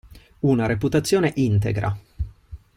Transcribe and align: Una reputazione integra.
Una 0.39 0.65
reputazione 0.65 1.31
integra. 1.35 1.95